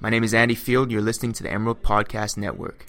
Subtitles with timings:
[0.00, 0.92] My name is Andy Field.
[0.92, 2.86] You're listening to the Emerald Podcast Network.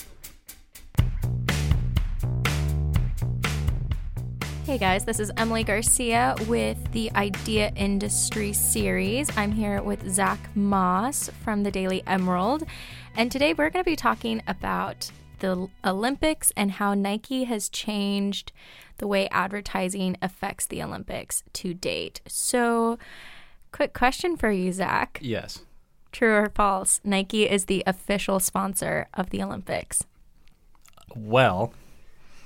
[4.63, 9.35] Hey guys, this is Emily Garcia with the Idea Industry series.
[9.35, 12.63] I'm here with Zach Moss from the Daily Emerald,
[13.15, 18.51] and today we're going to be talking about the Olympics and how Nike has changed
[18.97, 22.21] the way advertising affects the Olympics to date.
[22.27, 22.99] So,
[23.71, 25.17] quick question for you, Zach.
[25.23, 25.65] Yes.
[26.11, 26.99] True or false?
[27.03, 30.03] Nike is the official sponsor of the Olympics.
[31.15, 31.73] Well,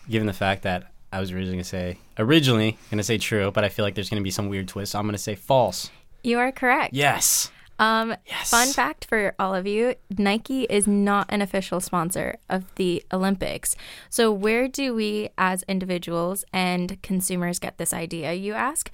[0.09, 3.52] given the fact that I was originally going to say originally going to say true,
[3.52, 4.94] but I feel like there's going to be some weird twist.
[4.94, 5.91] So I'm going to say false.
[6.23, 6.94] You are correct.
[6.94, 7.52] Yes.
[7.80, 8.50] Um, Yes.
[8.52, 13.76] Fun fact for all of you Nike is not an official sponsor of the Olympics.
[14.09, 18.91] So, where do we as individuals and consumers get this idea, you ask?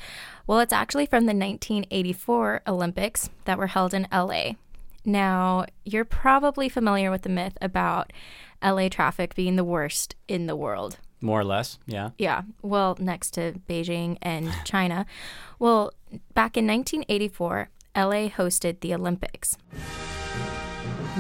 [0.48, 4.54] Well, it's actually from the 1984 Olympics that were held in LA.
[5.06, 8.12] Now, you're probably familiar with the myth about
[8.64, 10.98] LA traffic being the worst in the world.
[11.22, 11.80] More or less.
[11.86, 12.12] Yeah.
[12.18, 15.06] Yeah, well, next to Beijing and China.
[15.58, 15.92] Well,
[16.34, 17.70] back in 1984,
[18.00, 19.58] LA hosted the Olympics.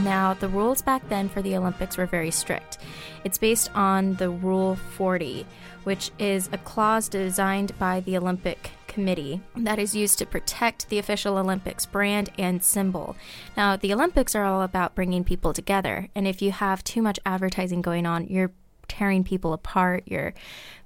[0.03, 2.77] Now, the rules back then for the Olympics were very strict.
[3.25, 5.45] It's based on the Rule 40,
[5.83, 10.99] which is a clause designed by the Olympic Committee that is used to protect the
[10.99, 13.17] official Olympics brand and symbol.
[13.57, 17.19] Now, the Olympics are all about bringing people together, and if you have too much
[17.25, 18.51] advertising going on, you're
[18.87, 20.03] tearing people apart.
[20.05, 20.33] You're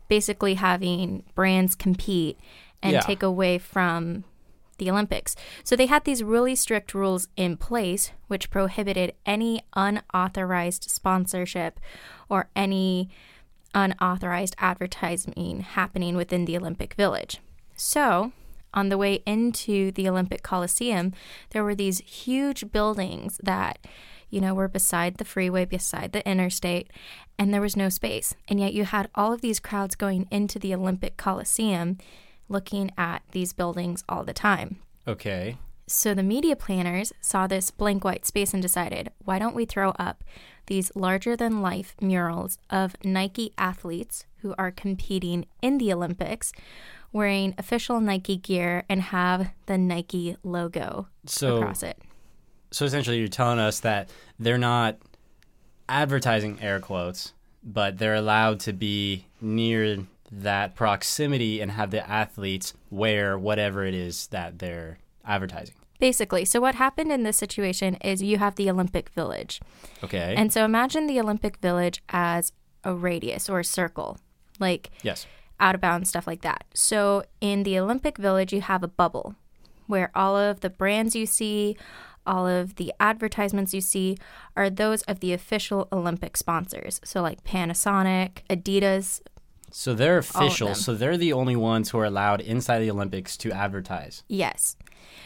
[0.08, 2.40] basically having brands compete
[2.82, 3.02] and Yeah.
[3.02, 4.24] take away from
[4.78, 5.36] the Olympics.
[5.64, 11.80] So they had these really strict rules in place which prohibited any unauthorized sponsorship
[12.30, 13.10] or any
[13.74, 17.40] unauthorized advertising happening within the Olympic Village.
[17.76, 18.32] So,
[18.74, 21.14] on the way into the Olympic Coliseum,
[21.52, 23.80] there were these huge buildings that,
[24.30, 26.90] you know, were beside the freeway, beside the interstate,
[27.38, 28.36] and there was no space.
[28.48, 31.98] And yet you had all of these crowds going into the Olympic Coliseum
[32.50, 34.78] looking at these buildings all the time.
[35.08, 35.58] Okay.
[35.88, 39.90] So the media planners saw this blank white space and decided, why don't we throw
[39.92, 40.24] up
[40.68, 46.54] these larger than life murals of Nike athletes who are competing in the Olympics
[47.12, 52.02] wearing official Nike gear and have the Nike logo So across it.
[52.72, 54.10] so essentially you're telling us that
[54.40, 54.98] they're not
[55.90, 57.34] advertising air quotes,
[57.64, 60.06] but they're allowed to be near
[60.42, 65.76] that proximity and have the athletes wear whatever it is that they're advertising.
[66.00, 69.62] Basically, so what happened in this situation is you have the Olympic Village.
[70.04, 70.34] Okay.
[70.36, 72.52] And so imagine the Olympic Village as
[72.84, 74.18] a radius or a circle,
[74.60, 75.26] like yes.
[75.60, 76.66] out of bounds, stuff like that.
[76.74, 79.36] So in the Olympic Village, you have a bubble
[79.88, 81.78] where all of the brands you see,
[82.26, 84.18] all of the advertisements you see
[84.58, 87.00] are those of the official Olympic sponsors.
[87.04, 89.22] So like Panasonic, Adidas.
[89.76, 90.76] So they're official.
[90.76, 94.24] So they're the only ones who are allowed inside the Olympics to advertise.
[94.28, 94.78] Yes.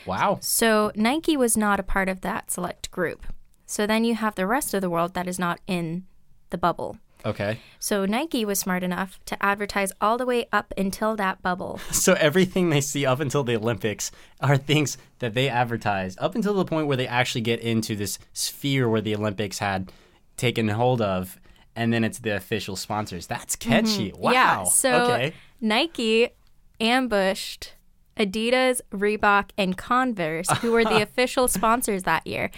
[0.06, 0.40] Wow.
[0.42, 3.26] So Nike was not a part of that select group.
[3.66, 6.06] So then you have the rest of the world that is not in
[6.50, 6.98] the bubble.
[7.26, 7.60] Okay.
[7.78, 11.82] So Nike was smart enough to advertise all the way up until that bubble.
[11.92, 16.54] So everything they see up until the Olympics are things that they advertise up until
[16.54, 19.92] the point where they actually get into this sphere where the Olympics had
[20.38, 21.38] taken hold of,
[21.78, 23.28] and then it's the official sponsors.
[23.28, 24.12] That's catchy.
[24.14, 24.32] Wow.
[24.32, 24.34] Mm-hmm.
[24.34, 24.64] Yeah.
[24.64, 25.34] So okay.
[25.62, 26.30] Nike
[26.82, 27.74] ambushed
[28.18, 32.50] Adidas, Reebok, and Converse, who were the official sponsors that year.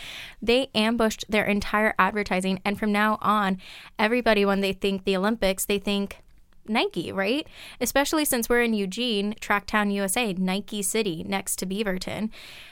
[0.41, 2.61] They ambushed their entire advertising.
[2.63, 3.57] And from now on,
[3.99, 6.21] everybody, when they think the Olympics, they think
[6.69, 7.47] Nike, right?
[7.81, 12.29] Especially since we're in Eugene, Tracktown, USA, Nike City, next to Beaverton.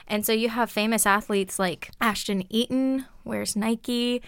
[0.08, 4.22] And so you have famous athletes like Ashton Eaton, wears Nike,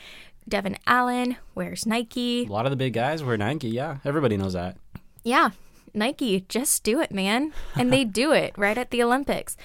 [0.50, 2.46] Devin Allen, wears Nike.
[2.46, 3.70] A lot of the big guys wear Nike.
[3.70, 4.78] Yeah, everybody knows that.
[5.24, 5.52] Yeah,
[5.94, 7.54] Nike, just do it, man.
[7.76, 9.56] And they do it right at the Olympics.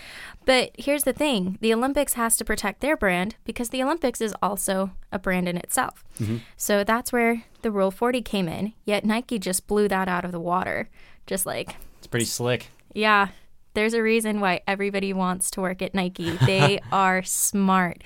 [0.47, 4.34] But here's the thing the Olympics has to protect their brand because the Olympics is
[4.43, 6.04] also a brand in itself.
[6.21, 6.39] Mm-hmm.
[6.57, 8.75] So that's where the Rule 40 came in.
[8.84, 10.91] Yet Nike just blew that out of the water.
[11.27, 12.69] Just like, It's pretty slick.
[12.95, 13.28] yeah,
[13.72, 16.30] there's a reason why everybody wants to work at Nike.
[16.47, 18.03] They are smart.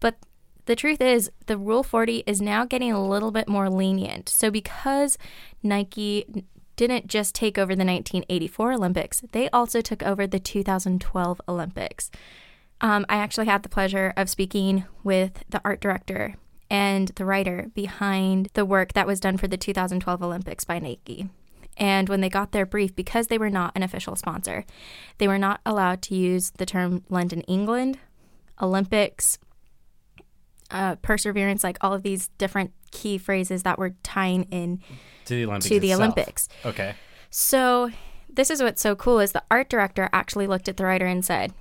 [0.00, 0.16] But
[0.66, 4.28] the truth is, the Rule 40 is now getting a little bit more lenient.
[4.28, 5.16] So because
[5.62, 6.44] Nike
[6.76, 12.10] didn't just take over the 1984 Olympics, they also took over the 2012 Olympics.
[12.80, 16.34] Um, I actually had the pleasure of speaking with the art director
[16.68, 21.28] and the writer behind the work that was done for the 2012 Olympics by Nike.
[21.78, 24.64] And when they got their brief, because they were not an official sponsor,
[25.18, 27.98] they were not allowed to use the term London, England,
[28.60, 29.38] Olympics,
[30.70, 34.80] uh, perseverance, like all of these different key phrases that were tying in
[35.26, 35.68] To the Olympics.
[35.68, 36.00] to the itself.
[36.00, 36.48] Olympics.
[36.64, 36.94] Okay.
[37.30, 37.90] So
[38.28, 41.24] this is what's so cool is the art director actually looked at the writer and
[41.24, 41.52] said,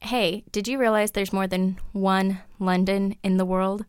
[0.00, 3.84] "Hey, did you realize there's more than one London in the world?"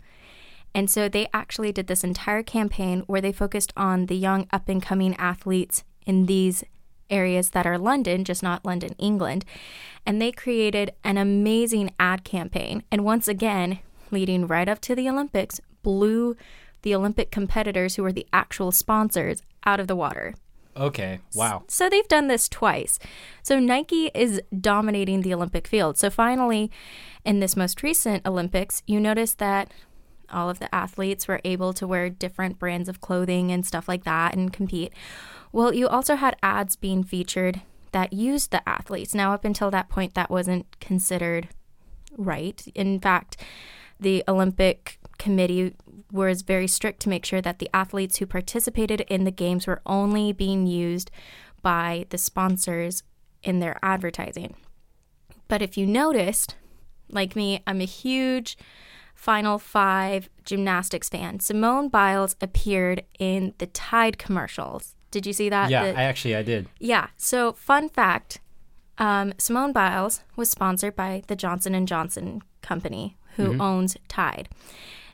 [0.76, 4.70] And so they actually did this entire campaign where they focused on the young up
[4.70, 6.64] and coming athletes in these
[7.10, 9.44] areas that are London, just not London, England.
[10.06, 12.84] And they created an amazing ad campaign.
[12.92, 13.80] And once again,
[14.12, 16.36] leading right up to the Olympics, blew
[16.82, 20.36] the Olympic competitors who were the actual sponsors out of the water.
[20.78, 21.20] Okay.
[21.36, 21.64] Wow.
[21.68, 23.00] So they've done this twice.
[23.44, 25.98] So Nike is dominating the Olympic field.
[25.98, 26.72] So finally,
[27.26, 29.74] in this most recent Olympics, you notice that
[30.32, 34.04] all of the athletes were able to wear different brands of clothing and stuff like
[34.06, 34.94] that and compete.
[35.52, 37.62] Well, you also had ads being featured
[37.92, 39.16] that used the athletes.
[39.16, 41.50] Now, up until that point, that wasn't considered
[42.16, 42.64] right.
[42.76, 43.38] In fact,
[44.00, 45.76] the Olympic Committee
[46.12, 49.82] was very strict to make sure that the athletes who participated in the games were
[49.86, 51.12] only being used
[51.62, 53.04] by the sponsors
[53.44, 54.56] in their advertising.
[55.48, 56.56] But if you noticed,
[57.10, 58.58] like me, I'm a huge
[59.16, 61.42] Final Five gymnastics fan.
[61.42, 64.96] Simone Biles appeared in the Tide commercials.
[65.12, 65.70] Did you see that?
[65.70, 66.70] Yeah, The- I actually I did.
[66.80, 67.08] yeah.
[67.18, 68.40] So, fun fact:
[68.98, 73.62] um, Simone Biles was sponsored by the Johnson and Johnson company, who mm-hmm.
[73.62, 74.50] owns Tide.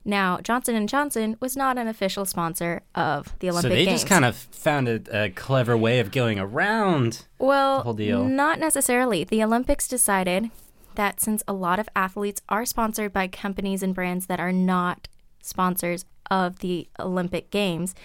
[0.07, 3.73] Now, Johnson and Johnson was not an official sponsor of the Olympic Games.
[3.73, 4.01] so they Games.
[4.01, 7.25] just kind of found a, a clever way of going around.
[7.39, 8.23] well, the whole deal.
[8.23, 9.23] not necessarily.
[9.23, 10.51] The Olympics decided
[10.93, 15.07] that since a lot of athletes are sponsored by companies and brands that are not
[15.41, 17.95] sponsors of the Olympic Games,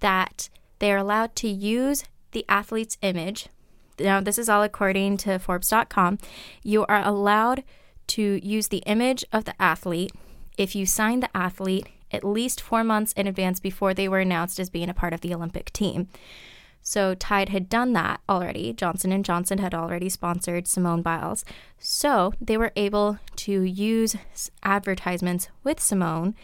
[0.00, 3.48] that they are allowed to use the athlete's image.
[3.98, 6.18] Now, this is all according to Forbes.com.
[6.62, 7.62] You are allowed
[8.12, 10.12] to use the image of the athlete
[10.58, 14.60] if you sign the athlete at least four months in advance before they were announced
[14.60, 16.08] as being a part of the Olympic team.
[16.82, 18.72] So Tide had done that already.
[18.72, 21.44] Johnson and Johnson had already sponsored Simone Biles.
[21.78, 24.16] So they were able to use
[24.62, 26.34] advertisements with Simone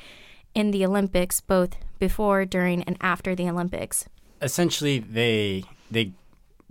[0.55, 4.07] in the Olympics both before, during, and after the Olympics.
[4.41, 6.13] Essentially, they they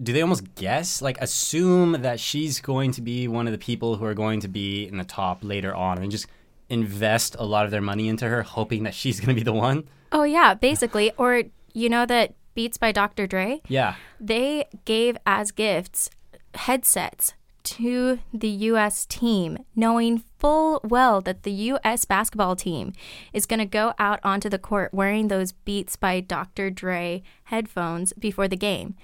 [0.01, 3.95] do they almost guess like assume that she's going to be one of the people
[3.95, 6.27] who are going to be in the top later on, and just
[6.69, 9.53] invest a lot of their money into her, hoping that she's going to be the
[9.53, 9.87] one.
[10.11, 11.11] Oh, yeah, basically.
[11.17, 13.27] Or, you know, that Beats by Dr.
[13.27, 13.61] Dre?
[13.67, 13.95] Yeah.
[14.19, 16.09] they gave as gifts
[16.55, 17.33] headsets
[17.63, 22.93] to the US team, knowing full well that the US basketball team
[23.33, 26.69] is going to go out onto the court wearing those Beats by Dr.
[26.69, 28.95] Dre headphones before the game.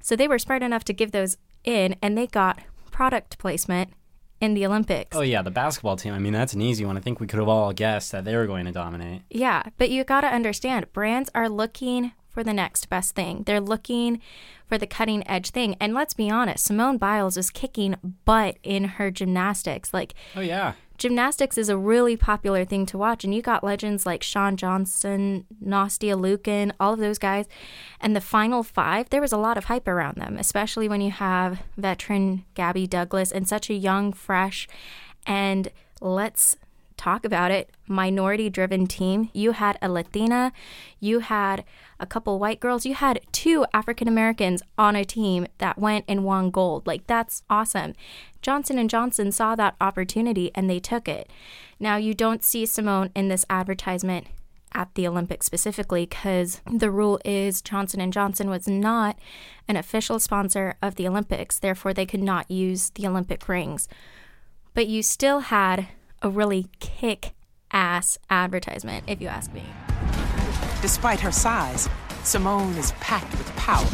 [0.00, 2.58] So they were smart enough to give those in and they got
[2.90, 3.92] product placement
[4.40, 5.16] in the Olympics.
[5.16, 6.14] Oh yeah, the basketball team.
[6.14, 6.96] I mean, that's an easy one.
[6.96, 9.22] I think we could have all guessed that they were going to dominate.
[9.30, 13.42] Yeah, but you got to understand brands are looking for the next best thing.
[13.44, 14.20] They're looking
[14.66, 15.76] for the cutting edge thing.
[15.80, 19.92] And let's be honest, Simone Biles is kicking butt in her gymnastics.
[19.92, 20.74] Like, Oh yeah.
[21.00, 23.24] Gymnastics is a really popular thing to watch.
[23.24, 27.46] And you got legends like Shawn Johnson, Nastia Liukin, all of those guys.
[28.02, 31.10] And the final five, there was a lot of hype around them, especially when you
[31.10, 34.68] have veteran Gabby Douglas and such a young, fresh,
[35.26, 35.68] and
[36.02, 36.58] let's
[37.00, 37.70] talk about it.
[37.88, 39.30] Minority driven team.
[39.32, 40.52] You had a latina
[41.00, 41.64] you had
[41.98, 46.24] a couple white girls you had two african americans on a team that went and
[46.24, 46.86] won gold.
[46.86, 47.94] Like that's awesome.
[48.42, 51.30] Johnson and johnson saw that opportunity and they took it.
[51.78, 54.26] Now you don't see simone in this advertisement
[54.72, 59.18] at the olympics specifically because the rule is johnson and johnson was not
[59.66, 61.58] an official sponsor of the olympics.
[61.58, 63.88] Therefore they could not use the olympic rings.
[64.74, 65.88] But you still had
[66.22, 67.32] a really kick
[67.72, 69.62] ass advertisement, if you ask me.
[70.82, 71.88] Despite her size,
[72.24, 73.84] Simone is packed with power.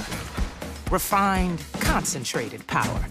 [0.91, 3.07] Refined, concentrated power.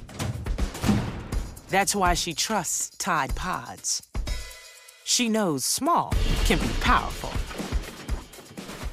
[1.69, 4.07] That's why she trusts Tide Pods.
[5.03, 6.13] She knows small
[6.45, 7.31] can be powerful.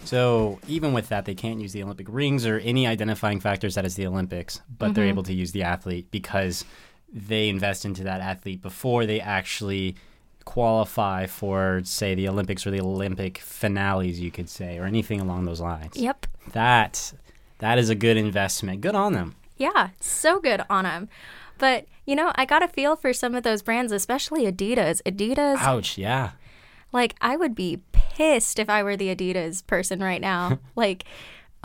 [0.05, 3.87] So even with that, they can't use the Olympic rings or any identifying factors that
[3.87, 5.11] is the Olympics, but they're mm-hmm.
[5.11, 6.67] able to use the athlete because
[7.11, 9.97] they invest into that athlete before they actually
[10.44, 15.44] qualify for, say, the Olympics or the Olympic finales, you could say, or anything along
[15.44, 15.96] those lines.
[15.96, 16.26] Yep.
[16.52, 17.12] That
[17.58, 18.80] that is a good investment.
[18.80, 19.37] Good on them.
[19.56, 21.08] Yeah, so good on them.
[21.58, 25.00] But, you know, I got a feel for some of those brands, especially Adidas.
[25.06, 25.96] Adidas, Ouch.
[25.96, 26.32] Yeah.
[26.90, 30.58] like, I would be pissed if I were the Adidas person right now.
[30.75, 31.04] like,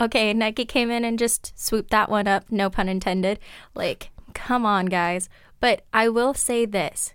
[0.00, 3.40] okay, Nike came in and just swooped that one up, no pun intended.
[3.74, 5.28] Like, come on, guys.
[5.58, 7.14] But I will say this.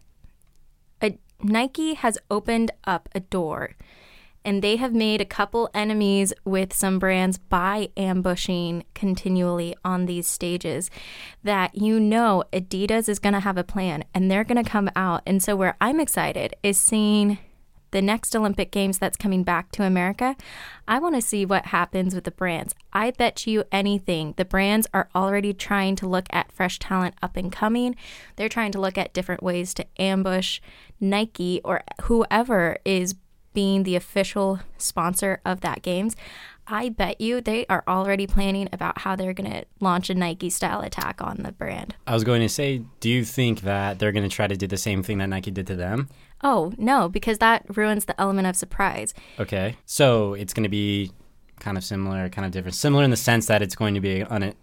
[1.44, 3.76] Nike has opened up a door
[4.46, 10.28] and they have made a couple enemies with some brands by ambushing continually on these
[10.28, 10.90] stages
[11.44, 14.90] that you know Adidas is going to have a plan and they're going to come
[14.96, 15.22] out.
[15.26, 17.38] And so, where I'm excited is seeing
[17.94, 20.36] the next Olympic Games that's coming back to America,
[20.88, 22.76] I want to see what happens with the brands.
[22.92, 27.38] I bet you anything, the brands are already trying to look at fresh talent up
[27.38, 27.96] and coming.
[28.36, 30.60] They're trying to look at different ways to ambush
[31.00, 33.16] Nike or whoever is
[33.54, 36.16] being the official sponsor of that games,
[36.68, 40.50] I bet you they are already planning about how they're going to launch a Nike
[40.50, 41.96] style attack on the brand.
[42.08, 44.68] I was going to say, do you think that they're going to try to do
[44.68, 46.10] the same thing that Nike did to them?
[46.42, 49.14] Oh, no, because that ruins the element of surprise.
[49.40, 49.78] Okay.
[49.86, 51.12] So it's going to be
[51.60, 52.76] kind of similar, kind of different.
[52.76, 54.54] Similar in the sense that it's going to be un-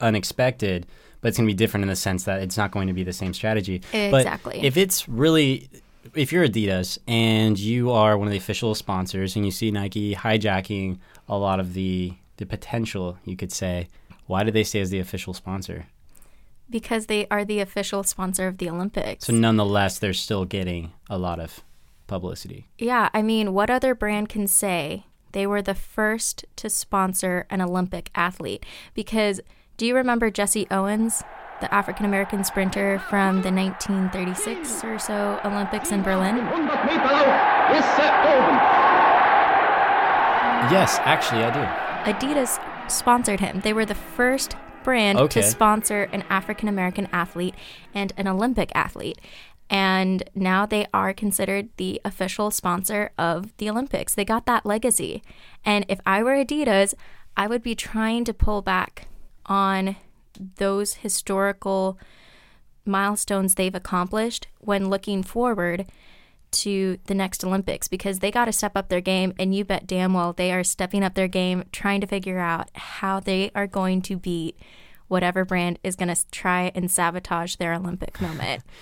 [0.00, 0.86] unexpected,
[1.20, 3.04] but it's going to be different in the sense that it's not going to be
[3.04, 3.82] the same strategy.
[3.92, 4.56] Exactly.
[4.56, 5.68] But if it's really
[6.14, 10.14] if you're Adidas and you are one of the official sponsors and you see Nike
[10.14, 10.98] hijacking
[11.32, 13.88] a lot of the the potential, you could say,
[14.26, 15.86] why do they stay as the official sponsor?
[16.68, 19.26] Because they are the official sponsor of the Olympics.
[19.26, 21.60] So nonetheless, they're still getting a lot of
[22.06, 22.68] publicity.
[22.78, 27.60] Yeah, I mean, what other brand can say they were the first to sponsor an
[27.60, 28.64] Olympic athlete?
[28.94, 29.40] Because
[29.76, 31.22] do you remember Jesse Owens?
[31.60, 36.34] the African American sprinter from the 1936 or so Olympics in Berlin?
[40.70, 42.12] Yes, actually, I do.
[42.12, 42.58] Adidas
[42.90, 43.60] sponsored him.
[43.60, 45.40] They were the first brand okay.
[45.40, 47.54] to sponsor an African American athlete
[47.94, 49.18] and an Olympic athlete.
[49.70, 54.14] And now they are considered the official sponsor of the Olympics.
[54.14, 55.22] They got that legacy.
[55.64, 56.94] And if I were Adidas,
[57.36, 59.06] I would be trying to pull back
[59.46, 59.96] on
[60.56, 61.98] those historical
[62.84, 65.86] milestones they've accomplished when looking forward
[66.52, 69.34] to the next Olympics because they got to step up their game.
[69.38, 72.70] And you bet damn well they are stepping up their game, trying to figure out
[72.74, 74.58] how they are going to beat
[75.08, 78.62] whatever brand is going to try and sabotage their Olympic moment.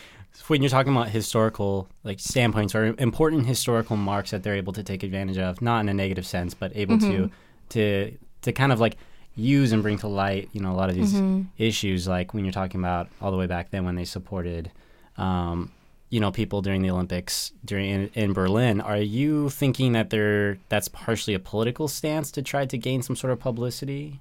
[0.46, 4.82] when you're talking about historical like standpoints or important historical marks that they're able to
[4.82, 7.24] take advantage of, not in a negative sense, but able mm-hmm.
[7.24, 7.30] to
[7.70, 8.96] to to kind of like
[9.34, 11.42] use and bring to light, you know, a lot of these mm-hmm.
[11.58, 14.70] issues, like when you're talking about all the way back then when they supported,
[15.16, 15.70] um,
[16.10, 18.80] you know, people during the Olympics during in, in, Berlin.
[18.80, 23.16] Are you thinking that they're that's partially a political stance to try to gain some
[23.16, 24.20] sort of publicity?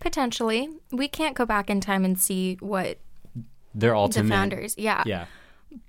[0.00, 2.98] Potentially, we can't go back in time and see what
[3.74, 5.26] their ultimate the founders, yeah, yeah.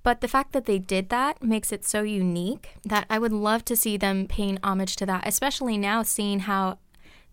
[0.04, 3.64] But the fact that they did that makes it so unique that I would love
[3.66, 6.80] to see them paying homage to that, especially now seeing how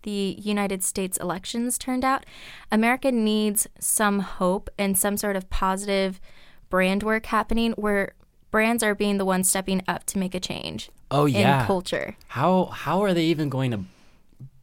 [0.03, 2.25] the United States elections turned out,
[2.71, 6.21] America needs some hope and some sort of positive
[6.69, 8.13] brand work happening where
[8.51, 10.89] brands are being the ones stepping up to make a change.
[11.09, 12.15] Oh yeah, in culture.
[12.27, 13.81] How how are they even going to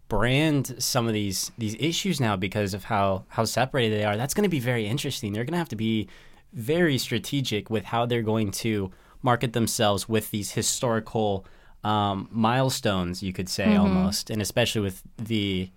[0.08, 4.16] brand some of these these issues now because of how how separated they are?
[4.16, 5.32] That's going to be very interesting.
[5.32, 6.08] They're going to have to be
[6.52, 8.92] very strategic with how they're going to
[9.22, 11.46] market themselves with these historical
[11.82, 13.80] um, milestones, you could say mm-hmm.
[13.80, 15.70] almost, and especially with the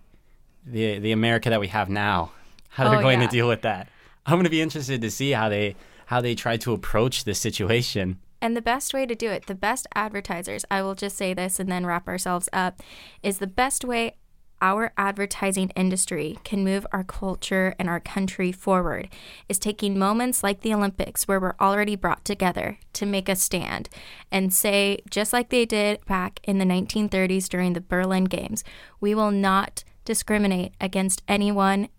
[0.65, 2.31] the the America that we have now,
[2.69, 3.27] how they're oh, going yeah.
[3.27, 3.89] to deal with that.
[4.25, 5.75] I'm going to be interested to see how they
[6.07, 8.19] how they try to approach this situation.
[8.41, 11.59] And the best way to do it, the best advertisers, I will just say this
[11.59, 12.81] and then wrap ourselves up,
[13.23, 14.15] is the best way
[14.61, 19.09] our advertising industry can move our culture and our country forward
[19.47, 23.89] is taking moments like the Olympics, where we're already brought together to make a stand
[24.31, 28.63] and say, just like they did back in the 1930s during the Berlin Games,
[28.99, 31.89] we will not discriminate against anyone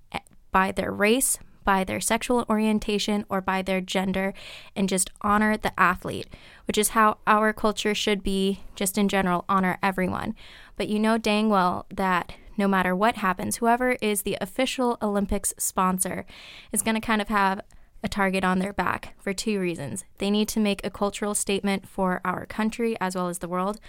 [0.50, 4.34] by their race, by their sexual orientation, or by their gender,
[4.74, 6.28] and just honor the athlete,
[6.66, 10.34] which is how our culture should be, just in general, honor everyone.
[10.76, 15.54] But you know dang well that no matter what happens, whoever is the official Olympics
[15.58, 16.26] sponsor
[16.72, 17.60] is going to kind of have
[18.02, 20.04] a target on their back for two reasons.
[20.18, 23.80] They need to make a cultural statement for our country as well as the world,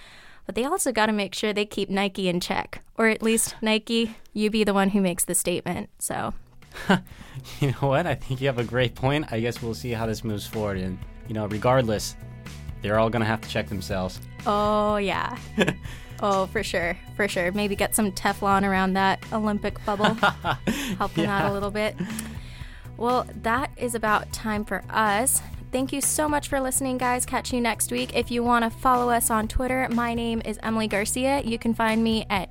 [0.46, 3.56] but they also got to make sure they keep Nike in check, or at least
[3.62, 5.90] Nike, you be the one who makes the statement.
[6.00, 6.34] So,
[7.60, 8.06] you know what?
[8.08, 9.32] I think you have a great point.
[9.32, 10.78] I guess we'll see how this moves forward.
[10.78, 10.98] And,
[11.28, 12.16] you know, regardless,
[12.82, 14.20] they're all going to have to check themselves.
[14.46, 15.38] Oh, yeah.
[16.22, 17.52] Oh, for sure, for sure.
[17.52, 20.14] Maybe get some Teflon around that Olympic bubble,
[20.98, 21.46] help them yeah.
[21.46, 21.96] out a little bit.
[22.98, 25.42] Well, that is about time for us.
[25.72, 27.26] Thank you so much for listening, guys.
[27.26, 28.16] Catch you next week.
[28.16, 31.42] If you want to follow us on Twitter, my name is Emily Garcia.
[31.42, 32.50] You can find me at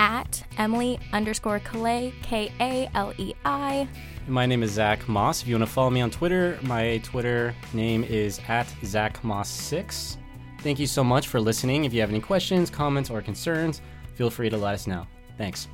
[0.00, 3.86] at Emily underscore Kalei, K A L E I.
[4.26, 5.42] My name is Zach Moss.
[5.42, 10.16] If you want to follow me on Twitter, my Twitter name is at Zach Moss6.
[10.60, 11.84] Thank you so much for listening.
[11.84, 13.82] If you have any questions, comments, or concerns,
[14.14, 15.06] feel free to let us know.
[15.36, 15.68] Thanks.